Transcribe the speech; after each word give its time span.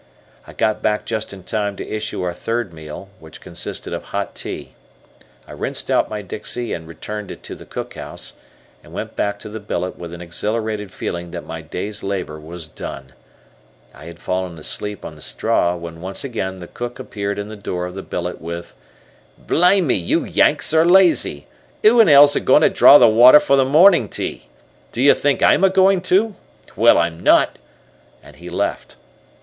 I 0.47 0.53
got 0.53 0.81
back 0.81 1.05
just 1.05 1.31
in 1.31 1.43
time 1.43 1.75
to 1.75 1.87
issue 1.87 2.23
our 2.23 2.33
third 2.33 2.73
meal, 2.73 3.09
which 3.19 3.39
consisted 3.39 3.93
of 3.93 4.05
hot 4.05 4.33
tea, 4.33 4.73
I 5.47 5.51
rinsed 5.51 5.91
out 5.91 6.09
my 6.09 6.23
dixie 6.23 6.73
and 6.73 6.87
returned 6.87 7.29
it 7.29 7.43
to 7.43 7.53
the 7.53 7.67
cookhouse, 7.67 8.33
and 8.83 8.93
went 8.93 9.15
back 9.15 9.37
to 9.41 9.47
the 9.47 9.59
billet 9.59 9.99
with 9.99 10.11
an 10.11 10.19
exhilarated 10.19 10.91
feeling 10.91 11.29
that 11.29 11.45
my 11.45 11.61
day's 11.61 12.01
labor 12.01 12.39
was 12.39 12.65
done. 12.65 13.13
I 13.93 14.05
had 14.05 14.17
fallen 14.17 14.57
asleep 14.57 15.05
on 15.05 15.13
the 15.13 15.21
straw 15.21 15.75
when 15.75 16.01
once 16.01 16.23
again 16.23 16.57
the 16.57 16.67
cook 16.67 16.97
appeared 16.97 17.37
in 17.37 17.49
the 17.49 17.55
door 17.55 17.85
of 17.85 17.93
the 17.93 18.01
billet 18.01 18.41
with: 18.41 18.69
{Photo: 18.69 18.73
Facsimilie 18.73 19.01
of 19.03 19.37
the 19.37 19.45
"Green" 19.45 19.63
Envelope.} 19.63 19.85
"Blime 19.85 19.87
me, 19.87 19.93
you 19.93 20.25
Yanks 20.43 20.73
are 20.73 20.85
lazy. 20.85 21.47
Who 21.83 21.99
in 21.99 22.09
'ell's 22.09 22.35
a'goin' 22.35 22.61
to 22.63 22.71
draw 22.71 22.97
the 22.97 23.07
water 23.07 23.39
for 23.39 23.55
the 23.55 23.65
mornin' 23.65 24.09
tea? 24.09 24.47
Do 24.91 24.99
you 24.99 25.13
think 25.13 25.43
I'm 25.43 25.63
a'goin' 25.63 26.01
to? 26.09 26.33
Well, 26.75 26.97
I'm 26.97 27.19
not," 27.21 27.59
and 28.23 28.37
he 28.37 28.49
left. 28.49 28.95